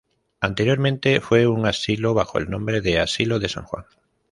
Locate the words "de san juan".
3.37-3.85